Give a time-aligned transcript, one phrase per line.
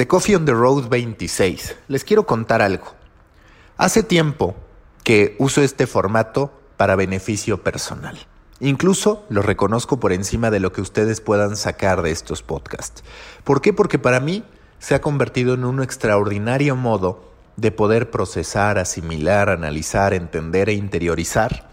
[0.00, 1.76] The Coffee on the Road 26.
[1.88, 2.94] Les quiero contar algo.
[3.76, 4.56] Hace tiempo
[5.04, 8.18] que uso este formato para beneficio personal.
[8.60, 13.04] Incluso lo reconozco por encima de lo que ustedes puedan sacar de estos podcasts.
[13.44, 13.74] ¿Por qué?
[13.74, 14.42] Porque para mí
[14.78, 21.68] se ha convertido en un extraordinario modo de poder procesar, asimilar, analizar, entender e interiorizar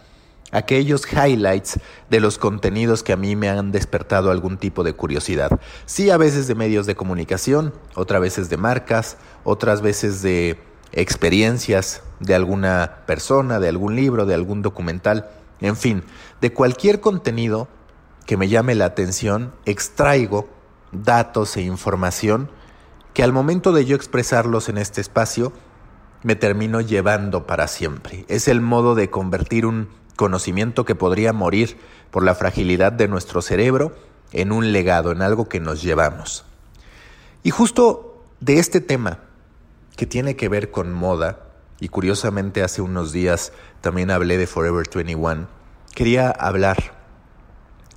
[0.52, 5.60] aquellos highlights de los contenidos que a mí me han despertado algún tipo de curiosidad.
[5.86, 10.60] Sí, a veces de medios de comunicación, otras veces de marcas, otras veces de
[10.94, 16.04] experiencias de alguna persona, de algún libro, de algún documental, en fin,
[16.42, 17.68] de cualquier contenido
[18.26, 20.48] que me llame la atención, extraigo
[20.92, 22.50] datos e información
[23.14, 25.52] que al momento de yo expresarlos en este espacio,
[26.24, 28.26] me termino llevando para siempre.
[28.28, 31.78] Es el modo de convertir un conocimiento que podría morir
[32.12, 33.96] por la fragilidad de nuestro cerebro
[34.34, 36.44] en un legado, en algo que nos llevamos.
[37.44, 39.20] Y justo de este tema,
[39.96, 41.40] que tiene que ver con moda,
[41.80, 45.48] y curiosamente hace unos días también hablé de Forever 21,
[45.96, 46.98] quería hablar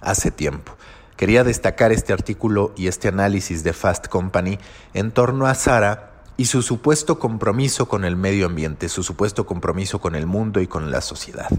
[0.01, 0.77] hace tiempo.
[1.17, 4.59] Quería destacar este artículo y este análisis de Fast Company
[4.95, 10.01] en torno a Sara y su supuesto compromiso con el medio ambiente, su supuesto compromiso
[10.01, 11.51] con el mundo y con la sociedad.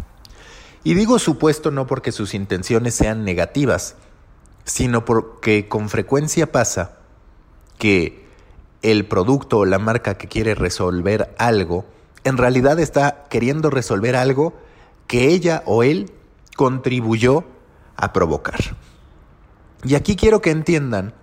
[0.83, 3.95] Y digo supuesto no porque sus intenciones sean negativas,
[4.63, 6.97] sino porque con frecuencia pasa
[7.77, 8.25] que
[8.81, 11.85] el producto o la marca que quiere resolver algo,
[12.23, 14.53] en realidad está queriendo resolver algo
[15.07, 16.11] que ella o él
[16.55, 17.43] contribuyó
[17.95, 18.75] a provocar.
[19.83, 21.13] Y aquí quiero que entiendan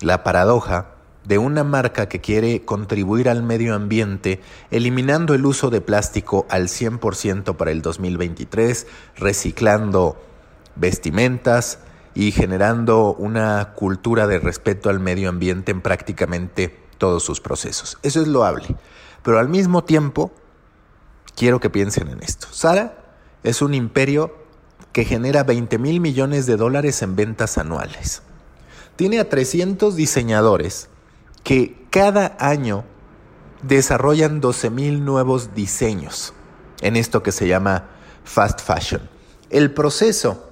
[0.00, 0.95] la paradoja
[1.26, 6.68] de una marca que quiere contribuir al medio ambiente eliminando el uso de plástico al
[6.68, 10.16] 100% para el 2023, reciclando
[10.76, 11.80] vestimentas
[12.14, 17.98] y generando una cultura de respeto al medio ambiente en prácticamente todos sus procesos.
[18.02, 18.76] Eso es loable.
[19.22, 20.32] Pero al mismo tiempo,
[21.34, 22.46] quiero que piensen en esto.
[22.52, 22.96] Sara
[23.42, 24.34] es un imperio
[24.92, 28.22] que genera 20 mil millones de dólares en ventas anuales.
[28.94, 30.88] Tiene a 300 diseñadores
[31.46, 32.82] que cada año
[33.62, 36.34] desarrollan 12.000 nuevos diseños
[36.80, 37.84] en esto que se llama
[38.24, 39.08] fast fashion.
[39.48, 40.50] El proceso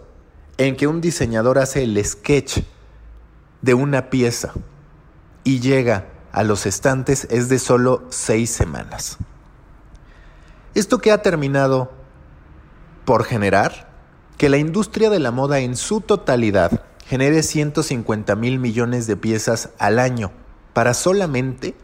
[0.56, 2.60] en que un diseñador hace el sketch
[3.60, 4.53] de una pieza
[5.43, 9.19] y llega a los estantes es de solo seis semanas.
[10.77, 11.91] Esto que ha terminado
[13.04, 13.91] por generar
[14.38, 19.71] que la industria de la moda en su totalidad genere 150 mil millones de piezas
[19.81, 20.31] al año
[20.74, 21.74] para solamente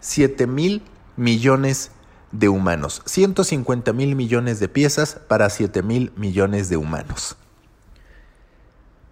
[0.00, 0.82] 7 mil
[1.16, 1.90] millones
[2.30, 3.02] de humanos.
[3.06, 7.36] 150 mil millones de piezas para 7 mil millones de humanos.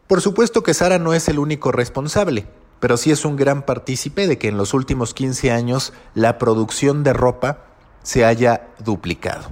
[0.06, 2.46] Por supuesto que Sara no es el único responsable,
[2.78, 7.02] pero sí es un gran partícipe de que en los últimos 15 años la producción
[7.02, 7.64] de ropa
[8.02, 9.48] se haya duplicado.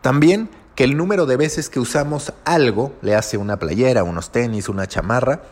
[0.00, 4.68] También que el número de veces que usamos algo, le hace una playera, unos tenis,
[4.68, 5.42] una chamarra,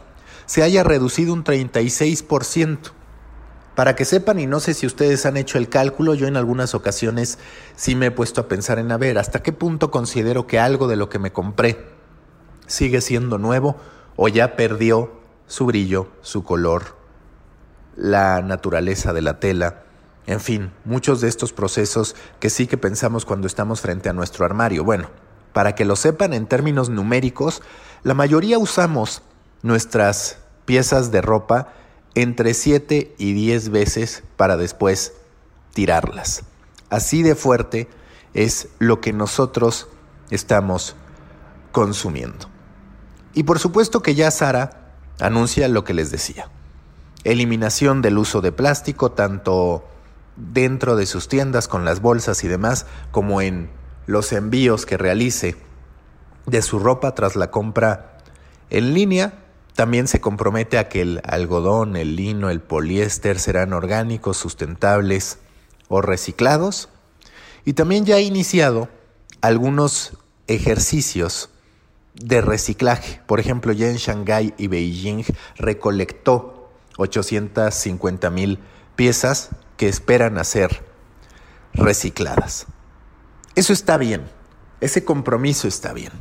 [0.46, 2.78] se haya reducido un 36%.
[3.74, 6.74] Para que sepan, y no sé si ustedes han hecho el cálculo, yo en algunas
[6.74, 7.38] ocasiones
[7.74, 10.86] sí me he puesto a pensar en a ver hasta qué punto considero que algo
[10.86, 11.84] de lo que me compré
[12.66, 13.76] sigue siendo nuevo
[14.16, 15.12] o ya perdió
[15.46, 16.96] su brillo, su color,
[17.96, 19.82] la naturaleza de la tela,
[20.26, 24.46] en fin, muchos de estos procesos que sí que pensamos cuando estamos frente a nuestro
[24.46, 24.82] armario.
[24.84, 25.10] Bueno,
[25.52, 27.60] para que lo sepan en términos numéricos,
[28.04, 29.22] la mayoría usamos
[29.62, 31.72] nuestras piezas de ropa
[32.14, 35.14] entre 7 y 10 veces para después
[35.72, 36.44] tirarlas.
[36.90, 37.88] Así de fuerte
[38.34, 39.88] es lo que nosotros
[40.30, 40.96] estamos
[41.72, 42.48] consumiendo.
[43.32, 46.50] Y por supuesto que ya Sara anuncia lo que les decía.
[47.24, 49.84] Eliminación del uso de plástico tanto
[50.36, 53.70] dentro de sus tiendas con las bolsas y demás como en
[54.06, 55.56] los envíos que realice
[56.46, 58.18] de su ropa tras la compra
[58.70, 59.43] en línea
[59.74, 65.38] también se compromete a que el algodón, el lino, el poliéster serán orgánicos, sustentables
[65.88, 66.88] o reciclados.
[67.64, 68.88] Y también ya ha iniciado
[69.40, 70.16] algunos
[70.46, 71.50] ejercicios
[72.14, 73.20] de reciclaje.
[73.26, 75.24] Por ejemplo, ya en Shanghái y Beijing
[75.56, 78.60] recolectó 850 mil
[78.94, 80.84] piezas que esperan a ser
[81.72, 82.66] recicladas.
[83.56, 84.22] Eso está bien,
[84.80, 86.12] ese compromiso está bien.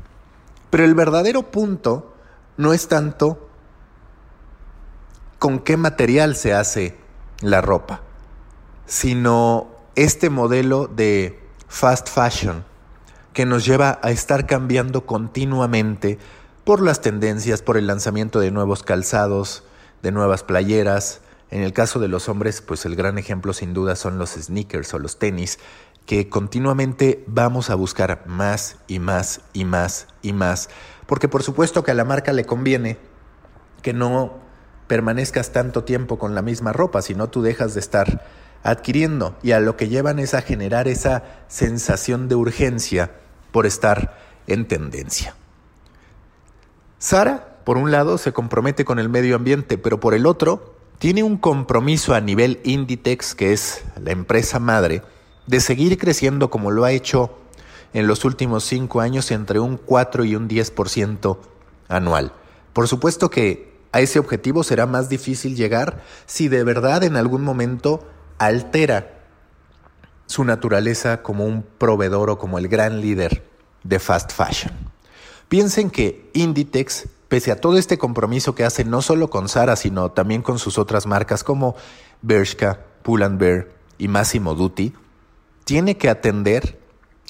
[0.71, 2.12] Pero el verdadero punto
[2.57, 3.49] no es tanto
[5.39, 6.97] con qué material se hace
[7.41, 8.01] la ropa,
[8.85, 12.63] sino este modelo de fast fashion
[13.33, 16.19] que nos lleva a estar cambiando continuamente
[16.63, 19.63] por las tendencias, por el lanzamiento de nuevos calzados,
[20.01, 23.95] de nuevas playeras, En el caso de los hombres, pues el gran ejemplo sin duda
[23.95, 25.59] son los sneakers o los tenis,
[26.07, 30.69] que continuamente vamos a buscar más y más y más y más,
[31.05, 32.97] porque por supuesto que a la marca le conviene
[33.81, 34.39] que no
[34.87, 38.25] permanezcas tanto tiempo con la misma ropa, si no tú dejas de estar
[38.63, 43.11] adquiriendo y a lo que llevan es a generar esa sensación de urgencia
[43.51, 44.17] por estar
[44.47, 45.35] en tendencia.
[46.97, 51.23] Sara, por un lado, se compromete con el medio ambiente, pero por el otro, tiene
[51.23, 55.01] un compromiso a nivel Inditex, que es la empresa madre,
[55.47, 57.37] de seguir creciendo como lo ha hecho
[57.93, 61.37] en los últimos cinco años entre un 4 y un 10%
[61.87, 62.33] anual.
[62.73, 67.43] Por supuesto que a ese objetivo será más difícil llegar si de verdad en algún
[67.43, 68.03] momento
[68.39, 69.21] altera
[70.25, 73.43] su naturaleza como un proveedor o como el gran líder
[73.83, 74.73] de fast fashion.
[75.47, 80.11] Piensen que Inditex, pese a todo este compromiso que hace no solo con Zara, sino
[80.11, 81.75] también con sus otras marcas como
[82.23, 83.67] Bershka, Pull&Bear
[83.99, 84.93] y Massimo Dutti,
[85.65, 86.82] tiene que atender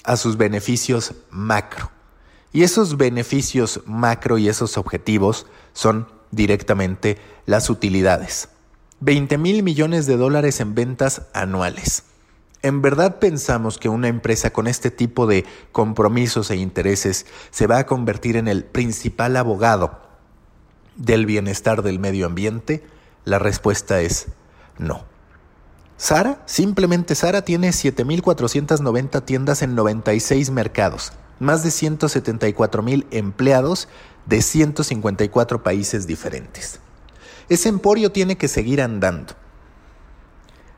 [0.04, 1.92] a sus beneficios macro.
[2.52, 8.50] Y esos beneficios macro y esos objetivos son directamente las utilidades.
[9.00, 12.04] 20 mil millones de dólares en ventas anuales.
[12.62, 17.80] ¿En verdad pensamos que una empresa con este tipo de compromisos e intereses se va
[17.80, 20.00] a convertir en el principal abogado
[20.96, 22.86] del bienestar del medio ambiente?
[23.26, 24.28] La respuesta es
[24.78, 25.13] no.
[26.04, 33.88] Sara, simplemente Sara tiene 7.490 tiendas en 96 mercados, más de 174.000 empleados
[34.26, 36.82] de 154 países diferentes.
[37.48, 39.36] Ese emporio tiene que seguir andando.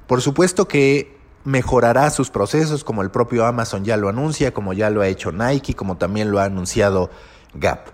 [0.06, 4.92] Por supuesto que mejorará sus procesos como el propio Amazon ya lo anuncia, como ya
[4.92, 7.10] lo ha hecho Nike, como también lo ha anunciado
[7.56, 7.88] Gap.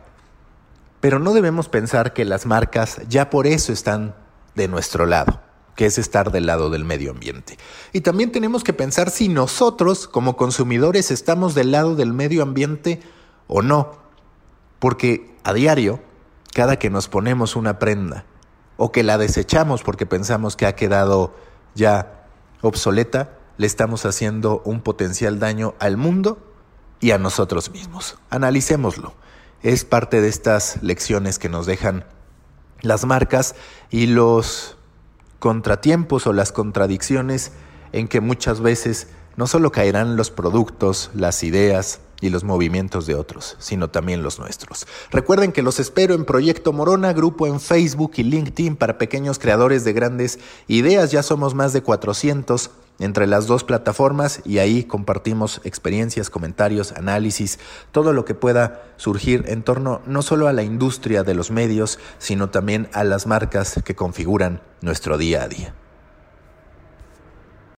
[1.00, 4.16] Pero no debemos pensar que las marcas ya por eso están
[4.54, 5.40] de nuestro lado
[5.76, 7.58] que es estar del lado del medio ambiente.
[7.94, 13.02] Y también tenemos que pensar si nosotros como consumidores estamos del lado del medio ambiente
[13.48, 13.94] o no.
[14.80, 16.02] Porque a diario,
[16.54, 18.26] cada que nos ponemos una prenda
[18.78, 21.36] o que la desechamos porque pensamos que ha quedado
[21.76, 22.26] ya
[22.62, 26.40] obsoleta, le estamos haciendo un potencial daño al mundo
[27.00, 28.18] y a nosotros mismos.
[28.30, 29.14] Analicémoslo.
[29.62, 32.06] Es parte de estas lecciones que nos dejan
[32.82, 33.56] las marcas
[33.92, 34.78] y los
[35.42, 37.52] contratiempos o las contradicciones
[37.94, 43.16] en que muchas veces no solo caerán los productos, las ideas y los movimientos de
[43.16, 44.86] otros, sino también los nuestros.
[45.10, 49.84] Recuerden que los espero en Proyecto Morona, grupo en Facebook y LinkedIn para pequeños creadores
[49.84, 51.12] de grandes ideas.
[51.12, 57.60] Ya somos más de 400 entre las dos plataformas y ahí compartimos experiencias, comentarios, análisis,
[57.92, 62.00] todo lo que pueda surgir en torno no solo a la industria de los medios,
[62.20, 65.74] sino también a las marcas que configuran nuestro día a día.